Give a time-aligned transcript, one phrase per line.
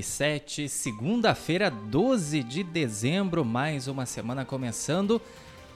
[0.00, 5.20] 37, segunda-feira, 12 de dezembro, mais uma semana começando.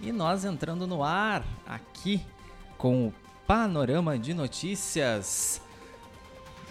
[0.00, 2.22] E nós entrando no ar aqui
[2.78, 3.14] com o
[3.46, 5.60] panorama de notícias.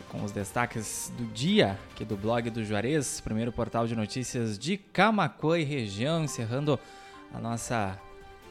[0.10, 4.76] Com os destaques do dia aqui do blog do Juarez, primeiro portal de notícias de
[4.76, 6.80] Camacuã e região, encerrando
[7.32, 8.00] a nossa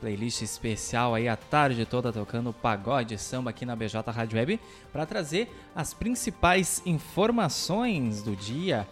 [0.03, 4.59] playlist especial aí a tarde toda tocando pagode samba aqui na BJ Rádio Web
[4.93, 8.85] para trazer as principais informações do dia.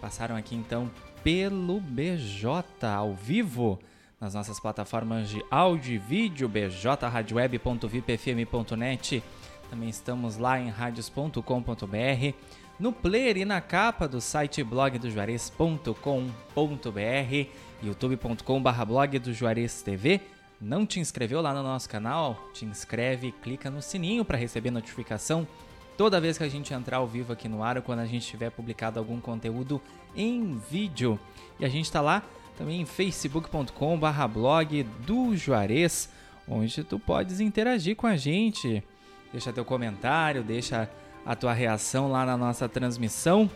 [0.00, 0.90] Passaram aqui então
[1.22, 3.78] pelo BJ ao vivo
[4.18, 9.22] nas nossas plataformas de áudio e vídeo bjradioweb.vipfm.net.
[9.68, 12.34] Também estamos lá em radios.com.br,
[12.80, 17.50] no player e na capa do site blogdojuarez.com.br,
[17.82, 20.22] youtube.com/blog do Juarez TV
[20.60, 22.48] não te inscreveu lá no nosso canal?
[22.52, 25.46] Te inscreve, clica no sininho para receber notificação
[25.96, 28.26] toda vez que a gente entrar ao vivo aqui no ar ou quando a gente
[28.26, 29.80] tiver publicado algum conteúdo
[30.14, 31.18] em vídeo.
[31.58, 32.22] E a gente está lá
[32.56, 36.10] também em facebook.com/blog do Juarez,
[36.48, 38.82] onde tu podes interagir com a gente.
[39.32, 40.88] Deixa teu comentário, deixa
[41.24, 43.50] a tua reação lá na nossa transmissão,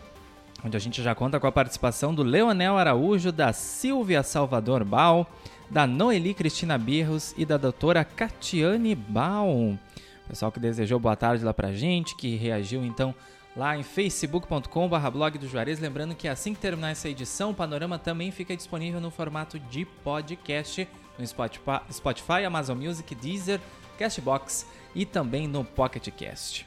[0.63, 5.27] onde a gente já conta com a participação do Leonel Araújo, da Silvia Salvador Bal,
[5.71, 9.79] da Noeli Cristina Birros e da doutora Catiane Baum.
[10.27, 13.15] Pessoal que desejou boa tarde lá pra gente, que reagiu então
[13.55, 15.79] lá em facebook.com.br blog do Juarez.
[15.79, 19.85] Lembrando que assim que terminar essa edição, o Panorama também fica disponível no formato de
[19.85, 20.87] podcast
[21.17, 23.61] no Spotify, Amazon Music, Deezer,
[23.97, 26.65] Castbox e também no Pocket Cast.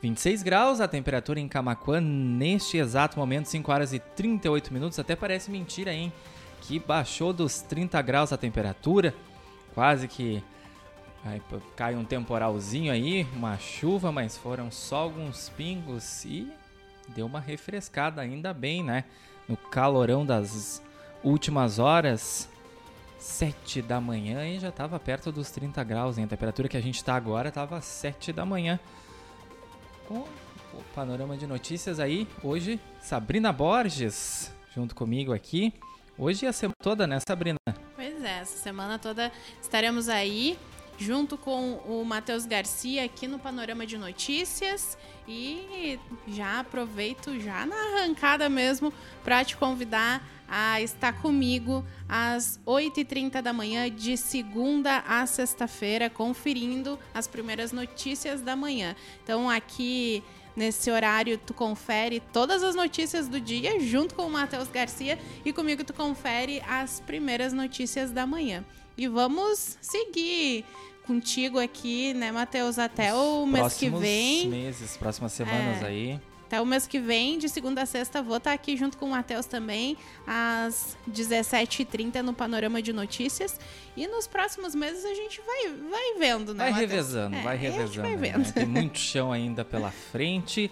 [0.00, 4.96] 26 graus a temperatura em Camacuã neste exato momento, 5 horas e 38 minutos.
[4.96, 6.12] Até parece mentira, hein?
[6.68, 9.14] Que baixou dos 30 graus a temperatura,
[9.74, 10.44] quase que
[11.24, 11.40] aí,
[11.74, 16.52] cai um temporalzinho aí, uma chuva, mas foram só alguns pingos e
[17.08, 19.04] deu uma refrescada, ainda bem, né?
[19.48, 20.82] No calorão das
[21.24, 22.50] últimas horas,
[23.18, 26.24] 7 da manhã e já estava perto dos 30 graus, hein?
[26.24, 28.78] A temperatura que a gente está agora estava 7 da manhã.
[30.06, 30.18] Com
[30.74, 35.72] o panorama de notícias aí, hoje, Sabrina Borges, junto comigo aqui.
[36.20, 37.58] Hoje é a semana toda, né, Sabrina?
[37.94, 39.30] Pois é, essa semana toda
[39.62, 40.58] estaremos aí
[40.98, 44.98] junto com o Matheus Garcia aqui no Panorama de Notícias
[45.28, 45.96] e
[46.26, 48.92] já aproveito já na arrancada mesmo
[49.22, 56.98] para te convidar a estar comigo às 8h30 da manhã de segunda a sexta-feira conferindo
[57.14, 58.96] as primeiras notícias da manhã.
[59.22, 60.24] Então aqui
[60.58, 65.52] Nesse horário, tu confere todas as notícias do dia junto com o Matheus Garcia e
[65.52, 68.64] comigo tu confere as primeiras notícias da manhã.
[68.96, 70.64] E vamos seguir
[71.06, 74.48] contigo aqui, né, Matheus, até Os o mês que vem.
[74.48, 75.86] meses, próximas semanas é.
[75.86, 76.20] aí.
[76.48, 79.10] Até o mês que vem, de segunda a sexta, vou estar aqui junto com o
[79.10, 83.60] Matheus também, às 17h30 no Panorama de Notícias.
[83.94, 86.64] E nos próximos meses a gente vai, vai vendo, né?
[86.64, 86.90] Vai Mateus?
[86.90, 88.00] revezando, é, vai revezando.
[88.00, 88.52] Vai né?
[88.54, 90.70] Tem muito chão ainda pela frente.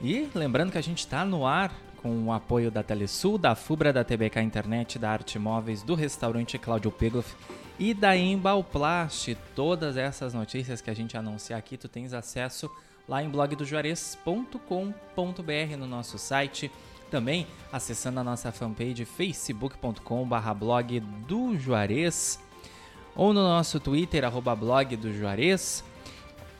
[0.00, 3.92] E lembrando que a gente está no ar com o apoio da Telesul, da Fubra,
[3.92, 7.34] da TBK Internet, da Arte Móveis, do restaurante Cláudio Pegloff
[7.76, 9.36] e da Embalplast.
[9.56, 12.70] Todas essas notícias que a gente anunciar aqui, tu tens acesso
[13.08, 16.70] lá em blogdojuarez.com.br no nosso site.
[17.10, 22.38] Também acessando a nossa fanpage facebook.com.br blog do Juarez
[23.16, 25.82] ou no nosso Twitter, arroba blog do Juarez.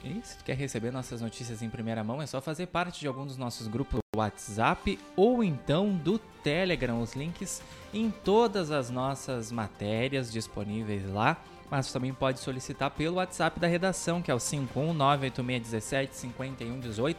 [0.02, 3.06] E se tu quer receber nossas notícias em primeira mão, é só fazer parte de
[3.06, 7.00] algum dos nossos grupos do WhatsApp ou então do Telegram.
[7.00, 7.62] Os links
[7.92, 11.36] em todas as nossas matérias disponíveis lá.
[11.70, 17.16] Mas também pode solicitar pelo WhatsApp da redação, que é o 51986175118.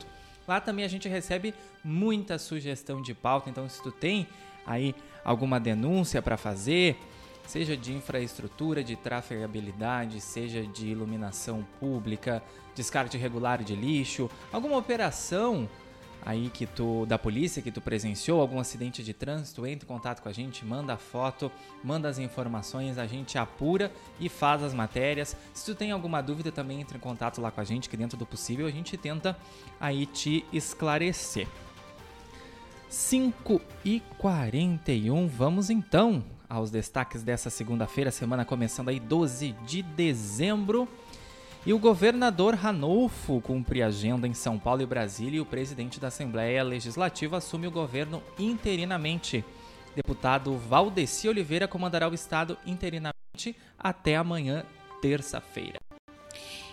[0.48, 1.54] Lá também a gente recebe
[1.84, 4.25] muita sugestão de pauta, então se tu tem
[4.66, 6.98] aí alguma denúncia para fazer,
[7.46, 12.42] seja de infraestrutura, de trafegabilidade, seja de iluminação pública,
[12.75, 15.69] descarte irregular de lixo, alguma operação
[16.25, 20.21] aí que tu da polícia que tu presenciou, algum acidente de trânsito, entre em contato
[20.21, 21.51] com a gente, manda foto,
[21.83, 25.36] manda as informações, a gente apura e faz as matérias.
[25.54, 28.18] Se tu tem alguma dúvida, também entre em contato lá com a gente, que dentro
[28.18, 29.38] do possível a gente tenta
[29.80, 31.48] aí te esclarecer.
[32.89, 40.88] 5 e 41, vamos então aos destaques dessa segunda-feira, semana começando aí 12 de dezembro.
[41.66, 46.08] E o governador Ranolfo cumpre agenda em São Paulo e Brasília e o presidente da
[46.08, 49.44] Assembleia Legislativa assume o governo interinamente.
[49.94, 54.64] Deputado Valdeci Oliveira comandará o estado interinamente até amanhã,
[55.02, 55.80] terça-feira.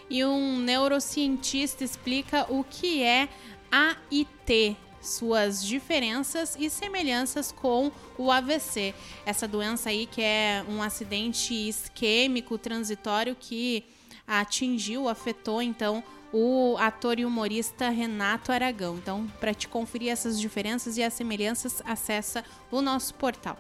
[0.08, 3.28] E um neurocientista explica o que é
[3.72, 8.94] AIT, suas diferenças e semelhanças com o AVC.
[9.26, 13.84] Essa doença aí que é um acidente isquêmico transitório que
[14.26, 16.02] atingiu, afetou então
[16.32, 18.96] o ator e humorista Renato Aragão.
[18.96, 23.56] Então, para te conferir essas diferenças e as semelhanças, acessa o nosso portal.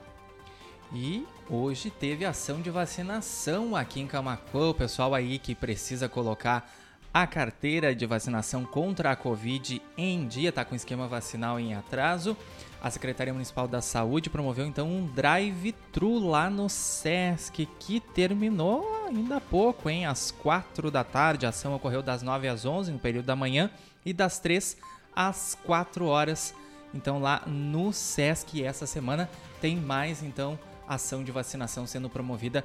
[0.92, 4.70] E hoje teve ação de vacinação aqui em Camacuã.
[4.70, 6.70] O pessoal aí que precisa colocar
[7.12, 12.36] a carteira de vacinação contra a Covid em dia, está com esquema vacinal em atraso.
[12.80, 19.36] A Secretaria Municipal da Saúde promoveu então um drive-thru lá no SESC, que terminou ainda
[19.36, 20.06] há pouco, hein?
[20.06, 21.46] Às 4 da tarde.
[21.46, 23.70] A ação ocorreu das 9 às 11, no período da manhã,
[24.04, 24.76] e das 3
[25.14, 26.54] às 4 horas.
[26.94, 29.28] Então lá no SESC essa semana
[29.60, 32.64] tem mais então ação de vacinação sendo promovida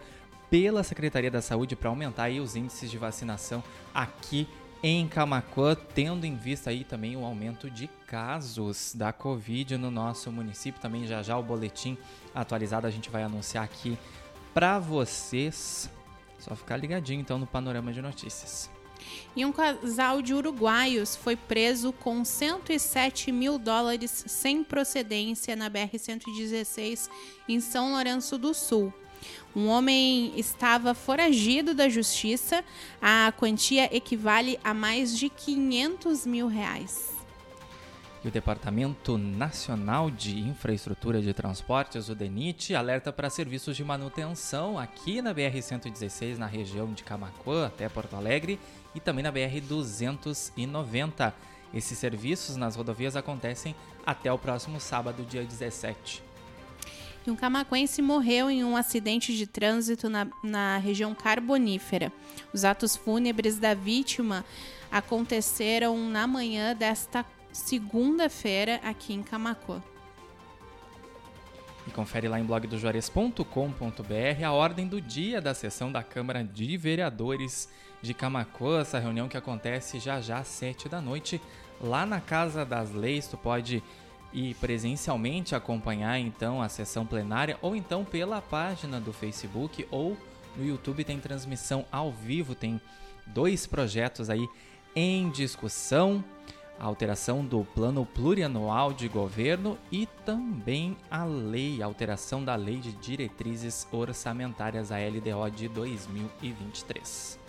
[0.50, 4.48] pela Secretaria da Saúde para aumentar aí os índices de vacinação aqui
[4.84, 10.32] em Camacuã, tendo em vista aí também o aumento de casos da Covid no nosso
[10.32, 10.82] município.
[10.82, 11.98] Também já já o boletim
[12.34, 13.98] atualizado a gente vai anunciar aqui
[14.54, 15.90] para vocês.
[16.40, 18.70] Só ficar ligadinho então no panorama de notícias.
[19.36, 27.10] E um casal de uruguaios foi preso com 107 mil dólares sem procedência na BR-116
[27.48, 28.94] em São Lourenço do Sul.
[29.56, 32.64] Um homem estava foragido da justiça.
[33.02, 37.22] A quantia equivale a mais de 500 mil reais.
[38.24, 44.78] E o Departamento Nacional de Infraestrutura de Transportes, o DENIT, alerta para serviços de manutenção
[44.78, 48.60] aqui na BR-116, na região de Camacuã até Porto Alegre
[48.94, 51.34] e também na BR-290.
[51.74, 53.76] Esses serviços nas rodovias acontecem
[54.06, 56.31] até o próximo sábado, dia 17
[57.24, 62.12] que um camaquense morreu em um acidente de trânsito na, na região carbonífera.
[62.54, 64.44] Os atos fúnebres da vítima
[64.92, 69.82] aconteceram na manhã desta segunda-feira aqui em Camacuã.
[71.88, 77.70] E confere lá em blogdojuarez.com.br a ordem do dia da sessão da Câmara de Vereadores
[78.02, 81.42] de Camacuã, essa reunião que acontece já já às 7 da noite,
[81.80, 83.28] lá na Casa das Leis.
[83.28, 83.84] Tu pode
[84.34, 90.18] e presencialmente acompanhar então a sessão plenária ou então pela página do Facebook ou
[90.56, 92.80] no YouTube tem transmissão ao vivo, tem
[93.26, 94.48] dois projetos aí
[94.96, 96.24] em discussão,
[96.78, 102.78] a alteração do plano plurianual de governo e também a lei, a alteração da lei
[102.78, 107.41] de diretrizes orçamentárias a LDO de 2023.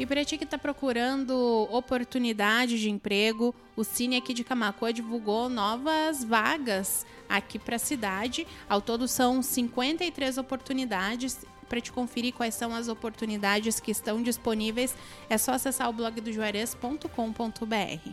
[0.00, 5.50] E para ti que está procurando oportunidade de emprego, o Cine aqui de Camacoa divulgou
[5.50, 8.46] novas vagas aqui para a cidade.
[8.66, 11.44] Ao todo são 53 oportunidades.
[11.68, 14.96] Para te conferir quais são as oportunidades que estão disponíveis,
[15.28, 18.10] é só acessar o blog do juarez.com.br.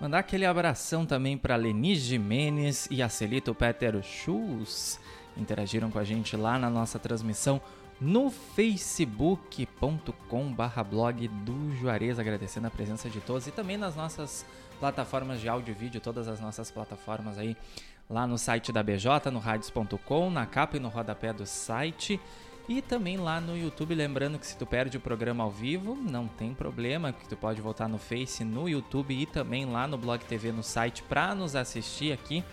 [0.00, 4.98] Mandar aquele abração também para Leni Jimenez e a Celito Peter Schultz.
[5.36, 7.60] Interagiram com a gente lá na nossa transmissão
[8.00, 14.46] no facebook.com barra blog do Juarez, agradecendo a presença de todos e também nas nossas
[14.78, 17.56] plataformas de áudio e vídeo, todas as nossas plataformas aí,
[18.08, 22.20] lá no site da BJ, no radios.com, na capa e no rodapé do site.
[22.68, 26.28] E também lá no YouTube, lembrando que se tu perde o programa ao vivo, não
[26.28, 30.22] tem problema, que tu pode voltar no Face, no YouTube e também lá no Blog
[30.26, 32.44] TV no site para nos assistir aqui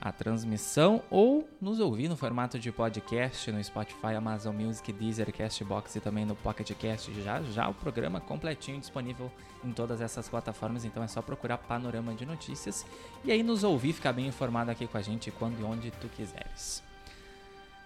[0.00, 5.96] a transmissão ou nos ouvir no formato de podcast no Spotify, Amazon Music, Deezer, Castbox
[5.96, 7.12] e também no Pocket Cast.
[7.22, 9.30] Já já o programa completinho disponível
[9.62, 12.86] em todas essas plataformas, então é só procurar Panorama de Notícias
[13.22, 16.08] e aí nos ouvir, ficar bem informado aqui com a gente quando e onde tu
[16.08, 16.82] quiseres.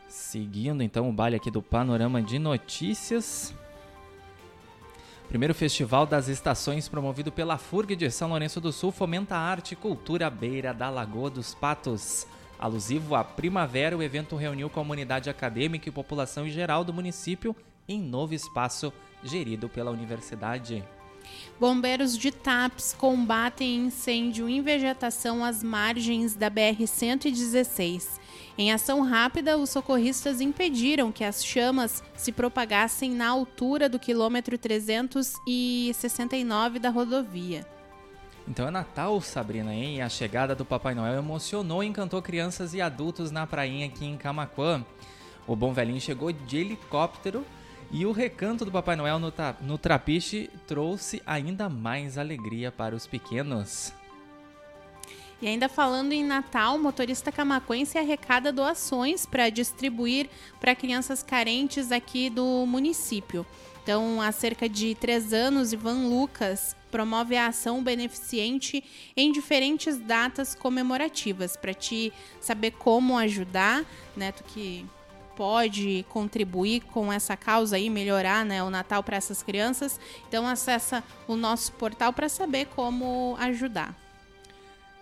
[0.07, 3.53] Seguindo então o baile aqui do Panorama de Notícias.
[5.29, 9.73] Primeiro Festival das Estações, promovido pela FURG de São Lourenço do Sul, fomenta a arte
[9.73, 12.27] e cultura à beira da Lagoa dos Patos.
[12.59, 17.55] Alusivo à primavera, o evento reuniu comunidade acadêmica e população em geral do município
[17.89, 20.85] em novo espaço gerido pela universidade.
[21.59, 28.21] Bombeiros de TAPS combatem incêndio em vegetação às margens da BR-116.
[28.57, 34.57] Em ação rápida, os socorristas impediram que as chamas se propagassem na altura do quilômetro
[34.57, 37.67] 369 da rodovia.
[38.47, 39.97] Então é Natal, Sabrina, hein?
[39.97, 44.05] E a chegada do Papai Noel emocionou e encantou crianças e adultos na prainha aqui
[44.05, 44.85] em Camaquã.
[45.47, 47.45] O bom velhinho chegou de helicóptero
[47.91, 49.33] e o recanto do Papai Noel no,
[49.63, 53.93] no trapiche trouxe ainda mais alegria para os pequenos.
[55.45, 61.93] E ainda falando em Natal, o motorista camaquense arrecada doações para distribuir para crianças carentes
[61.93, 63.45] aqui do município.
[63.83, 68.83] Então, há cerca de três anos, Ivan Lucas promove a ação beneficente
[69.15, 71.59] em diferentes datas comemorativas.
[71.59, 72.11] Para te
[72.41, 73.85] saber como ajudar,
[74.17, 74.87] né, tu que
[75.37, 81.05] pode contribuir com essa causa e melhorar né, o Natal para essas crianças, então acessa
[81.29, 84.04] o nosso portal para saber como ajudar.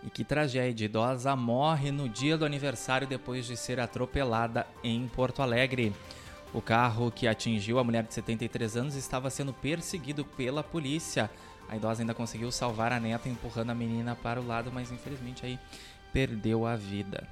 [0.05, 0.87] E que tragédia!
[0.87, 5.93] Idosa morre no dia do aniversário depois de ser atropelada em Porto Alegre.
[6.53, 11.31] O carro que atingiu a mulher de 73 anos estava sendo perseguido pela polícia.
[11.69, 15.47] A idosa ainda conseguiu salvar a neta empurrando a menina para o lado, mas infelizmente
[15.47, 15.59] aí
[16.13, 17.27] perdeu a vida.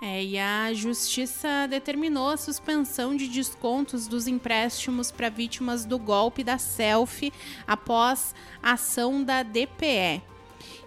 [0.00, 6.44] É, e a justiça determinou a suspensão de descontos dos empréstimos para vítimas do golpe
[6.44, 7.32] da selfie
[7.66, 10.35] após ação da DPE.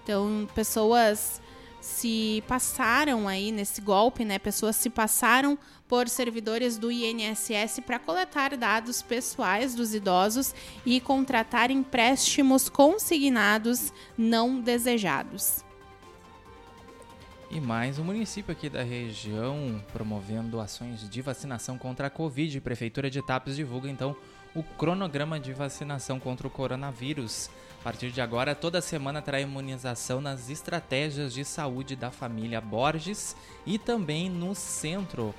[0.10, 1.40] Então, pessoas
[1.80, 4.40] se passaram aí nesse golpe, né?
[4.40, 5.56] Pessoas se passaram
[5.88, 14.60] por servidores do INSS para coletar dados pessoais dos idosos e contratar empréstimos consignados não
[14.60, 15.64] desejados.
[17.52, 22.60] E mais um município aqui da região promovendo ações de vacinação contra a Covid.
[22.62, 24.16] Prefeitura de Tapes divulga então
[24.56, 27.50] o cronograma de vacinação contra o coronavírus.
[27.80, 33.36] A partir de agora, toda semana terá imunização nas estratégias de saúde da família Borges
[33.66, 35.34] e também no centro.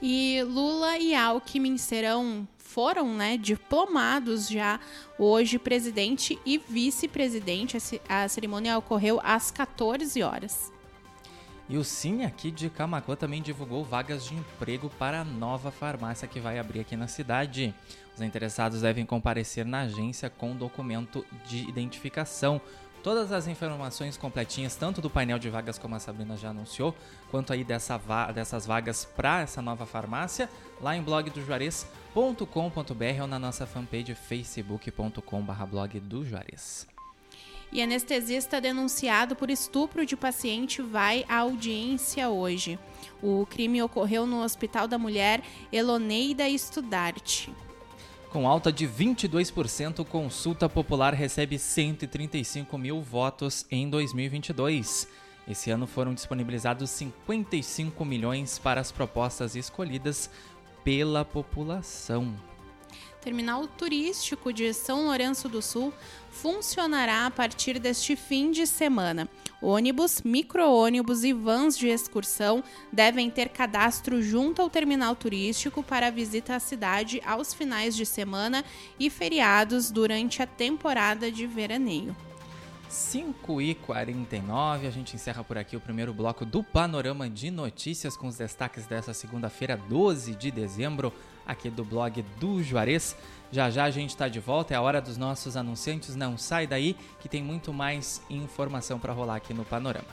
[0.00, 4.78] E Lula e Alckmin serão foram, né, diplomados já
[5.18, 7.78] hoje presidente e vice-presidente.
[8.06, 10.70] A cerimônia ocorreu às 14 horas.
[11.68, 16.28] E o Cine aqui de Camacuã também divulgou vagas de emprego para a nova farmácia
[16.28, 17.74] que vai abrir aqui na cidade.
[18.14, 22.60] Os interessados devem comparecer na agência com documento de identificação.
[23.02, 26.94] Todas as informações completinhas, tanto do painel de vagas como a Sabrina já anunciou,
[27.30, 30.48] quanto aí dessa va dessas vagas para essa nova farmácia,
[30.80, 31.40] lá em blog do
[32.14, 36.95] ou na nossa fanpage facebook.com.br blog do Juarez
[37.72, 42.78] e anestesista denunciado por estupro de paciente vai à audiência hoje.
[43.22, 45.42] O crime ocorreu no Hospital da Mulher
[45.72, 47.52] Eloneida Estudarte.
[48.30, 55.08] Com alta de 22%, Consulta Popular recebe 135 mil votos em 2022.
[55.48, 60.28] Esse ano foram disponibilizados 55 milhões para as propostas escolhidas
[60.84, 62.34] pela população.
[63.26, 65.92] Terminal turístico de São Lourenço do Sul
[66.30, 69.28] funcionará a partir deste fim de semana.
[69.60, 76.54] Ônibus, micro-ônibus e vans de excursão devem ter cadastro junto ao terminal turístico para visita
[76.54, 78.64] à cidade aos finais de semana
[78.96, 82.14] e feriados durante a temporada de veraneio.
[82.88, 88.16] 5 e 49 a gente encerra por aqui o primeiro bloco do Panorama de Notícias
[88.16, 91.12] com os destaques dessa segunda-feira, 12 de dezembro
[91.46, 93.16] aqui do blog do Juarez.
[93.50, 96.16] Já já a gente está de volta, é a hora dos nossos anunciantes.
[96.16, 100.08] Não sai daí que tem muito mais informação para rolar aqui no Panorama.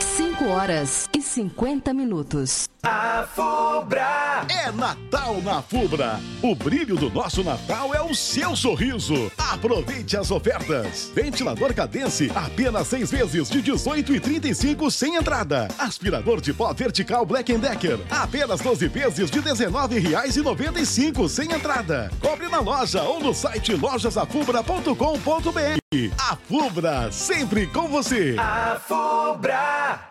[0.00, 2.69] 5 horas e 50 minutos.
[2.82, 6.18] A Fubra é Natal na Fubra.
[6.42, 9.30] O brilho do nosso Natal é o seu sorriso.
[9.36, 11.12] Aproveite as ofertas.
[11.14, 15.68] Ventilador Cadence, apenas seis vezes de 18 e 35 sem entrada.
[15.78, 21.52] Aspirador de pó vertical Black Decker, apenas 12 vezes de 19 reais e 95 sem
[21.52, 22.10] entrada.
[22.18, 25.80] Compre na loja ou no site lojasafubra.com.br.
[26.18, 28.36] A Fubra, sempre com você.
[28.38, 30.10] A Fubra.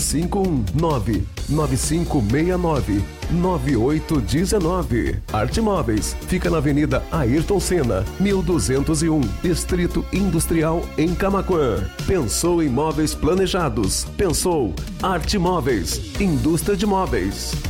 [0.00, 5.22] 519 9569 9819.
[5.32, 11.84] Arte Móveis fica na Avenida Ayrton Senna, 1201, Distrito Industrial em Camaquã.
[12.06, 14.04] Pensou em móveis planejados?
[14.16, 17.69] Pensou Arte Móveis, indústria de móveis.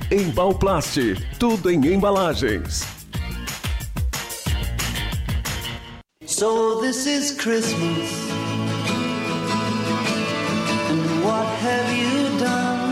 [0.13, 0.99] Embalplast,
[1.39, 2.85] tudo em embalagens.
[6.25, 8.11] So this is Christmas.
[10.89, 12.91] And what have you done?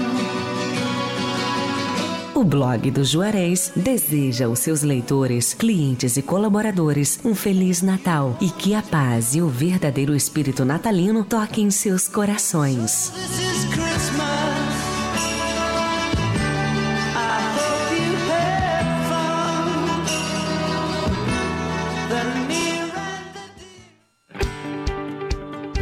[2.36, 8.50] O blog do Juarez deseja aos seus leitores, clientes e colaboradores um feliz Natal e
[8.50, 13.12] que a paz e o verdadeiro espírito natalino toquem seus corações.
[13.12, 13.79] This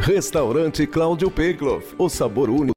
[0.08, 2.77] Restaurante Cláudio Pegloff, o sabor único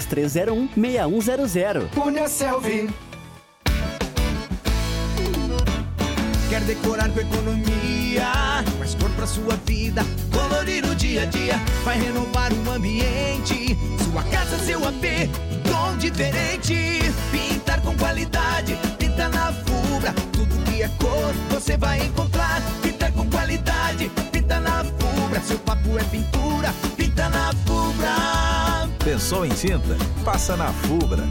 [0.00, 0.68] 3301
[1.20, 1.88] 6100.
[1.88, 2.88] Punha Selvi.
[6.52, 8.30] Quer decorar com economia,
[8.78, 13.74] mais cor pra sua vida, colorir o dia a dia, vai renovar o ambiente.
[14.04, 15.30] Sua casa, seu AP,
[15.64, 17.00] tom diferente.
[17.30, 20.12] Pintar com qualidade, pinta na Fubra.
[20.30, 22.60] Tudo que é cor, você vai encontrar.
[22.82, 25.40] Pintar com qualidade, pinta na Fubra.
[25.40, 28.71] Seu papo é pintura, pinta na Fubra.
[29.04, 29.96] Pensou em tinta?
[30.24, 31.24] Passa na Fubra.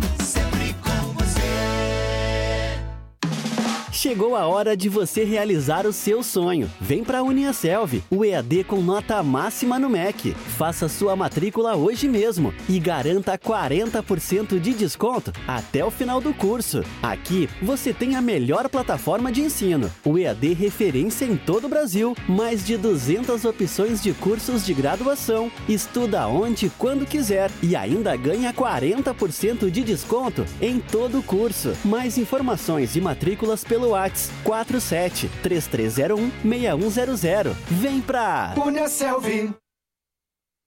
[4.01, 6.67] Chegou a hora de você realizar o seu sonho.
[6.81, 10.33] Vem para a Uniaselv, o EAD com nota máxima no MEC.
[10.57, 16.83] Faça sua matrícula hoje mesmo e garanta 40% de desconto até o final do curso.
[17.03, 22.17] Aqui você tem a melhor plataforma de ensino, o EAD referência em todo o Brasil,
[22.27, 25.51] mais de 200 opções de cursos de graduação.
[25.69, 31.77] Estuda onde quando quiser e ainda ganha 40% de desconto em todo o curso.
[31.85, 37.53] Mais informações e matrículas pelo WhatsApp 47 3301 6100.
[37.69, 39.53] Vem pra Punha Selvi.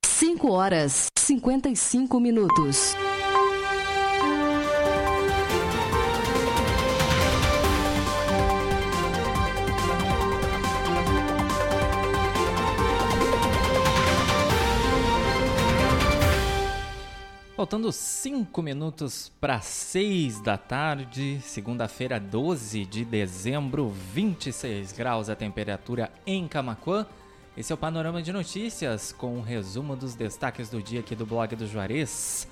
[0.06, 2.94] 5 horas 55 minutos.
[17.64, 26.12] Faltando 5 minutos para 6 da tarde, segunda-feira, 12 de dezembro, 26 graus a temperatura
[26.26, 27.06] em Camaquã.
[27.56, 31.24] Esse é o Panorama de Notícias com um resumo dos destaques do dia aqui do
[31.24, 32.46] blog do Juarez.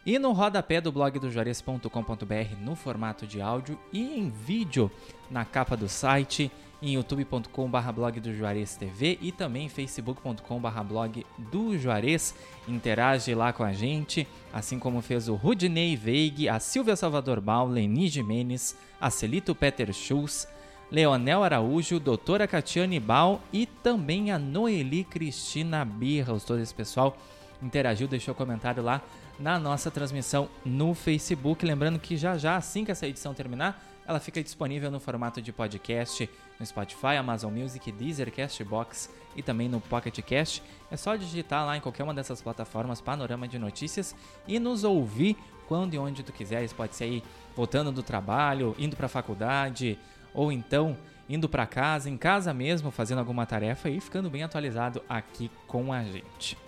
[0.07, 4.89] e no rodapé do blog do Juarez.com.br no formato de áudio e em vídeo
[5.29, 6.49] na capa do site,
[6.81, 12.33] em youtube.com.br blog do Juarez TV e também facebook.com.br blog do Juarez.
[12.69, 17.67] Interage lá com a gente, assim como fez o Rudney Veig, a Silvia Salvador Bal,
[17.67, 20.47] Leni Jimenez, a Celito Peter Schultz,
[20.89, 26.39] Leonel Araújo, doutora Catiane Bal e também a Noeli Cristina Birra.
[26.39, 27.17] Todo esse pessoal
[27.61, 29.01] interagiu, deixou comentário lá
[29.39, 31.65] na nossa transmissão no Facebook.
[31.65, 35.51] Lembrando que já já, assim que essa edição terminar, ela fica disponível no formato de
[35.51, 40.63] podcast no Spotify, Amazon Music, Deezer, Castbox e também no Pocket Cast.
[40.89, 44.15] É só digitar lá em qualquer uma dessas plataformas Panorama de Notícias
[44.47, 46.71] e nos ouvir quando e onde tu quiseres.
[46.71, 47.23] Pode ser aí
[47.55, 49.99] voltando do trabalho, indo para a faculdade
[50.33, 50.97] ou então
[51.29, 55.91] indo para casa, em casa mesmo, fazendo alguma tarefa e ficando bem atualizado aqui com
[55.91, 56.66] a gente.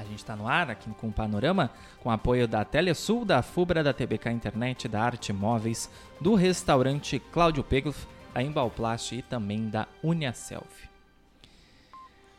[0.00, 1.70] A gente está no ar aqui com o Panorama,
[2.02, 7.62] com apoio da Telesul, da Fubra, da TBK Internet, da Arte Móveis, do restaurante Cláudio
[7.62, 10.70] Pegloff, da Embalplast e também da Uniaselv.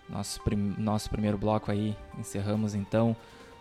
[0.10, 3.16] Nosso, prim nosso primeiro bloco aí, encerramos então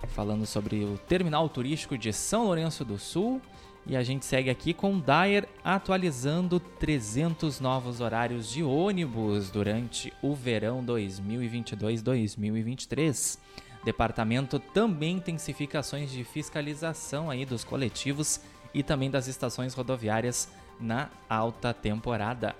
[0.08, 3.38] falando sobre o terminal turístico de São Lourenço do Sul.
[3.86, 10.34] E a gente segue aqui com Dyer atualizando 300 novos horários de ônibus durante o
[10.34, 13.38] verão 2022-2023.
[13.84, 18.40] Departamento também intensifica ações de fiscalização aí dos coletivos
[18.74, 22.54] e também das estações rodoviárias na alta temporada.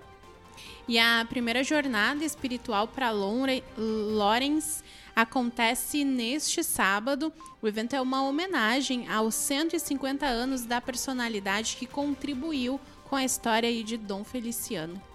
[0.89, 4.83] E a primeira jornada espiritual para Lawrence
[5.15, 7.33] acontece neste sábado.
[7.63, 13.85] O evento é uma homenagem aos 150 anos da personalidade que contribuiu com a história
[13.85, 15.10] de Dom Feliciano.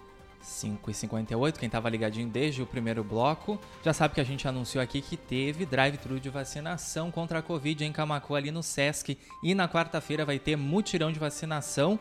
[0.46, 5.00] 5h58, quem estava ligadinho desde o primeiro bloco, já sabe que a gente anunciou aqui
[5.00, 9.18] que teve drive-thru de vacinação contra a Covid em Camacu ali no Sesc.
[9.42, 11.98] E na quarta-feira vai ter mutirão de vacinação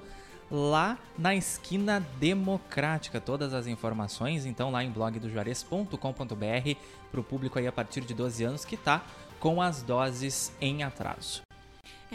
[0.50, 3.20] lá na esquina democrática.
[3.20, 5.98] Todas as informações, então, lá em blogdojuarez.com.br
[7.12, 9.04] para o público aí a partir de 12 anos que está
[9.40, 11.45] com as doses em atraso.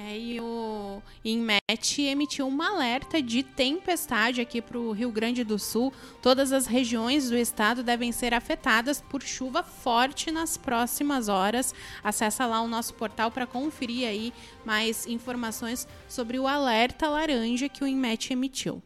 [0.03, 5.59] É, e o INMET emitiu um alerta de tempestade aqui para o Rio Grande do
[5.59, 5.93] Sul.
[6.23, 11.75] Todas as regiões do estado devem ser afetadas por chuva forte nas próximas horas.
[12.03, 14.33] Acesse lá o nosso portal para conferir aí
[14.65, 18.83] mais informações sobre o alerta laranja que o INMET emitiu.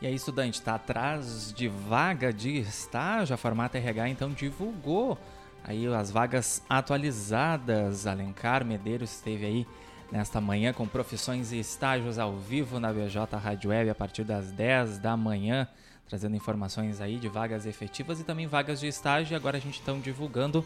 [0.00, 3.34] E aí, estudante, está atrás de vaga de estágio?
[3.34, 5.18] A Formata RH então divulgou
[5.62, 8.06] aí as vagas atualizadas.
[8.06, 9.66] Alencar Medeiros esteve aí
[10.10, 14.50] nesta manhã com profissões e estágios ao vivo na BJ Rádio Web a partir das
[14.50, 15.68] 10 da manhã,
[16.08, 19.36] trazendo informações aí de vagas efetivas e também vagas de estágio.
[19.36, 20.64] Agora a gente está divulgando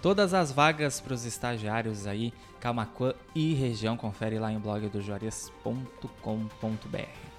[0.00, 3.96] todas as vagas para os estagiários aí, Camacuã e região.
[3.96, 7.29] Confere lá em blog do juarez.com.br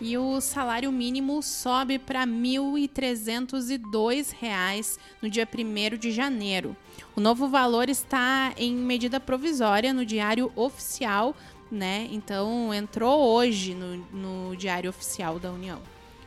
[0.00, 6.76] e o salário mínimo sobe para R$ 1.302 no dia 1 de janeiro.
[7.14, 11.34] O novo valor está em medida provisória no Diário Oficial,
[11.70, 12.08] né?
[12.10, 15.80] Então entrou hoje no, no Diário Oficial da União.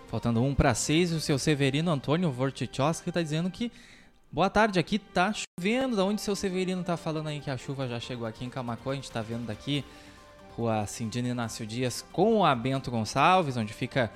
[0.07, 3.71] Faltando um para seis, o seu Severino Antônio Vortichowski está dizendo que
[4.31, 5.95] Boa tarde, aqui tá chovendo.
[5.95, 8.91] Da onde seu Severino tá falando aí que a chuva já chegou aqui em Camacô?
[8.91, 9.83] A gente tá vendo daqui
[10.59, 14.11] Rua Cindina Inácio Dias com a Bento Gonçalves, onde fica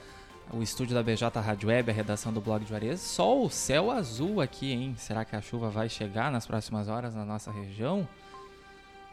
[0.51, 2.99] o estúdio da BJ Rádio Web, a redação do blog de Juarez.
[2.99, 4.93] Só o céu azul aqui, hein?
[4.97, 8.05] Será que a chuva vai chegar nas próximas horas na nossa região?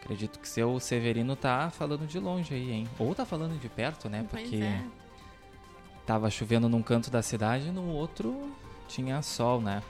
[0.03, 2.89] Acredito que seu Severino tá falando de longe aí, hein?
[2.99, 4.27] Ou tá falando de perto, né?
[4.29, 4.83] Pois Porque é.
[6.05, 8.53] tava chovendo num canto da cidade e no outro
[8.89, 9.85] tinha sol, né?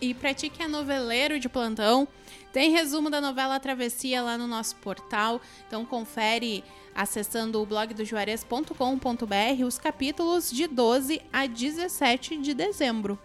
[0.00, 2.06] E pra ti que é noveleiro de plantão,
[2.52, 5.40] tem resumo da novela Travessia lá no nosso portal.
[5.66, 6.62] Então confere
[6.94, 13.18] acessando o blog do juarez.com.br os capítulos de 12 a 17 de dezembro.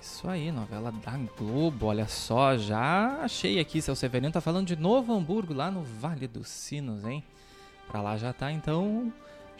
[0.00, 4.74] Isso aí, novela da Globo, olha só, já achei aqui, seu Severino tá falando de
[4.74, 7.22] Novo Hamburgo, lá no Vale dos Sinos, hein?
[7.86, 9.12] Pra lá já tá, então,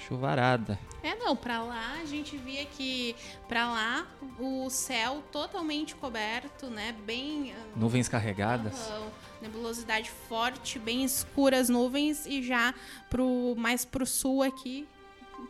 [0.02, 0.78] chuvarada.
[1.02, 3.14] É, não, pra lá a gente via que
[3.48, 4.06] pra lá
[4.38, 6.94] o céu totalmente coberto, né?
[7.04, 7.52] Bem.
[7.56, 8.88] ah, Nuvens carregadas.
[8.90, 9.08] aham,
[9.40, 12.72] nebulosidade forte, bem escuras nuvens e já
[13.10, 14.86] pro mais pro sul aqui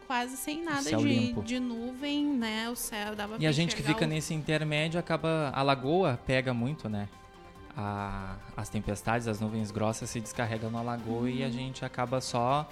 [0.06, 2.68] quase sem nada de, de nuvem, né?
[2.70, 5.50] O céu dava E a gente que fica o- nesse intermédio acaba.
[5.54, 7.08] A lagoa pega muito, né?
[7.76, 11.52] A- as tempestades, as nuvens grossas se descarregam na lagoa e a Uhum.
[11.52, 12.68] gente acaba só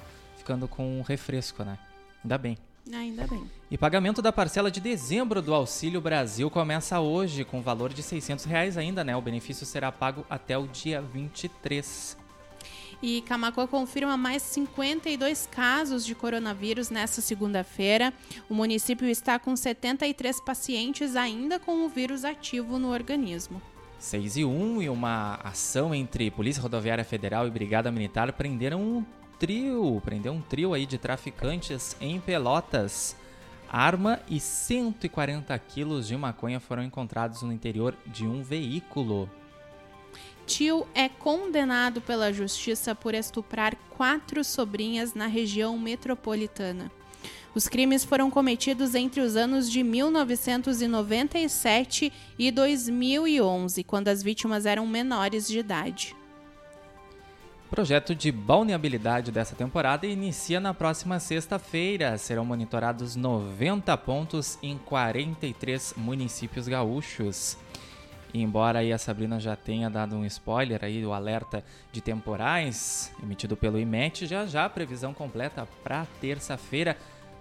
[0.50, 1.78] ficando com um refresco, né?
[2.24, 2.58] Ainda bem.
[2.92, 3.48] Ainda bem.
[3.70, 8.44] E pagamento da parcela de dezembro do Auxílio Brasil começa hoje, com valor de 600
[8.46, 9.16] reais ainda, né?
[9.16, 12.16] O benefício será pago até o dia 23.
[13.00, 18.12] E Camacuã confirma mais 52 casos de coronavírus nesta segunda-feira.
[18.48, 23.62] O município está com 73 pacientes ainda com o vírus ativo no organismo.
[24.00, 29.04] 6 e 1 e uma ação entre Polícia Rodoviária Federal e Brigada Militar prenderam um
[29.40, 33.16] trio, prendeu um trio aí de traficantes em Pelotas.
[33.70, 39.31] Arma e 140 quilos de maconha foram encontrados no interior de um veículo.
[40.46, 46.92] Tio é condenado pela justiça por estuprar quatro sobrinhas na região metropolitana.
[47.55, 54.87] Os crimes foram cometidos entre os anos de 1997 e 2011, quando as vítimas eram
[54.87, 56.19] menores de idade.
[57.70, 62.18] O projeto de balneabilidade dessa temporada inicia na próxima sexta-feira.
[62.18, 67.56] Serão monitorados 90 pontos em 43 municípios gaúchos.
[68.35, 73.12] E embora aí a Sabrina já tenha dado um spoiler aí do alerta de temporais
[73.22, 76.96] emitido pelo IMET, já já a previsão completa para terça-feira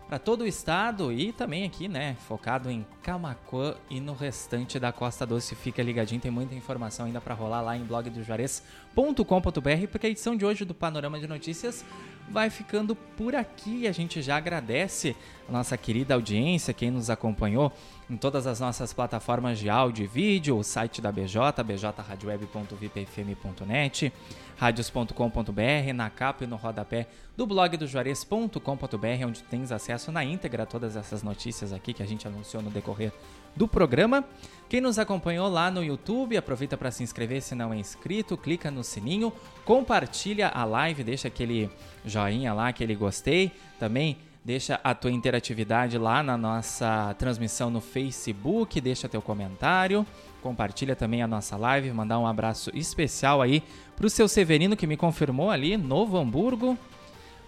[0.09, 4.91] para todo o estado e também aqui, né, focado em Camacuã e no restante da
[4.91, 5.53] Costa Doce.
[5.53, 10.43] Fica ligadinho, tem muita informação ainda para rolar lá em blogdojuarez.com.br, porque a edição de
[10.43, 11.85] hoje do Panorama de Notícias
[12.31, 13.85] vai ficando por aqui.
[13.87, 15.15] A gente já agradece
[15.47, 17.73] a nossa querida audiência, quem nos acompanhou
[18.09, 24.13] em todas as nossas plataformas de áudio e vídeo, o site da BJ, bjradioweb.vipfm.net,
[24.57, 30.63] radios.com.br, na capa e no rodapé do blog do Juarez.com.br, onde tens acesso na íntegra
[30.63, 33.13] a todas essas notícias aqui que a gente anunciou no decorrer
[33.59, 34.23] do programa.
[34.69, 38.71] Quem nos acompanhou lá no YouTube, aproveita para se inscrever se não é inscrito, clica
[38.71, 39.33] no sininho,
[39.65, 41.69] compartilha a live, deixa aquele
[42.05, 43.51] joinha lá, aquele gostei.
[43.77, 50.05] Também deixa a tua interatividade lá na nossa transmissão no Facebook, deixa teu comentário,
[50.41, 53.61] compartilha também a nossa live, mandar um abraço especial aí
[53.97, 56.77] pro seu Severino que me confirmou ali, Novo Hamburgo,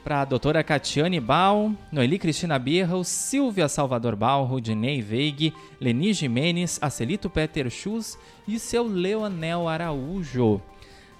[0.03, 6.79] para a doutora Catiane Bal, Noeli Cristina Birra, Silvia Salvador Bal, Rudinei Veig, Leni Jimenez,
[6.81, 10.61] Acelito Peter Schus e seu Leonel Araújo.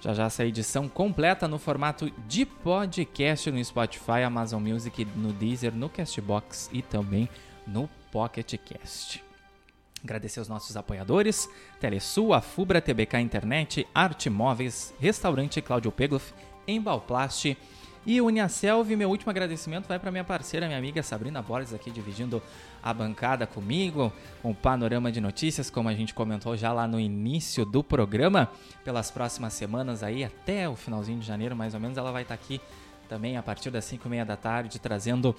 [0.00, 5.72] Já já essa edição completa no formato de podcast no Spotify, Amazon Music, no Deezer,
[5.72, 7.28] no Castbox e também
[7.66, 9.22] no Pocket Cast.
[10.02, 11.48] Agradecer aos nossos apoiadores,
[11.80, 16.34] Telesul, Afubra, TBK Internet, Arte Móveis, Restaurante Cláudio Pegloff,
[16.66, 17.56] Embalplast
[18.06, 18.94] e Uniaselv.
[18.96, 22.42] Meu último agradecimento vai para minha parceira, minha amiga Sabrina Borges, aqui dividindo
[22.82, 24.12] a bancada comigo,
[24.42, 28.48] com o panorama de notícias, como a gente comentou já lá no início do programa.
[28.84, 32.34] Pelas próximas semanas aí, até o finalzinho de janeiro, mais ou menos, ela vai estar
[32.34, 32.60] aqui
[33.08, 35.36] também a partir das 5 e meia da tarde, trazendo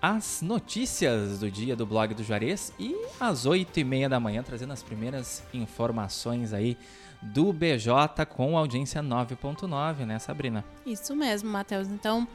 [0.00, 4.42] as notícias do dia do blog do Juarez e às 8 e meia da manhã,
[4.42, 6.76] trazendo as primeiras informações aí
[7.22, 10.64] do BJ com audiência 9.9, né, Sabrina?
[10.84, 11.86] Isso mesmo, Matheus.
[11.88, 12.26] Então,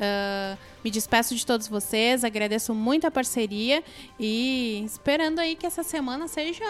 [0.00, 3.82] ah, me despeço de todos vocês, agradeço muito a parceria
[4.18, 6.64] e esperando aí que essa semana seja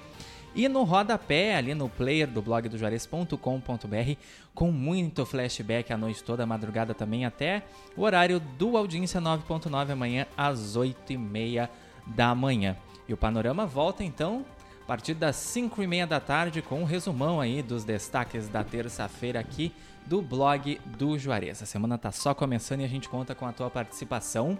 [0.53, 4.17] e no rodapé, ali no player do blog do Juarez.com.br,
[4.53, 7.63] com muito flashback a noite toda, a madrugada também, até
[7.95, 11.69] o horário do Audiência 9.9 amanhã às 8h30
[12.07, 12.75] da manhã.
[13.07, 14.45] E o panorama volta então
[14.83, 18.65] a partir das 5 e meia da tarde com um resumão aí dos destaques da
[18.65, 19.71] terça-feira aqui
[20.11, 21.63] do blog do Juarez.
[21.63, 24.59] A semana tá só começando e a gente conta com a tua participação.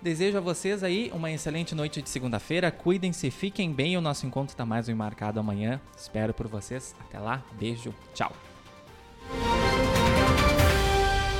[0.00, 2.70] Desejo a vocês aí uma excelente noite de segunda-feira.
[2.70, 3.96] Cuidem-se, fiquem bem.
[3.96, 5.80] O nosso encontro está mais um marcado amanhã.
[5.96, 6.94] Espero por vocês.
[7.00, 7.42] Até lá.
[7.58, 7.92] Beijo.
[8.14, 8.30] Tchau.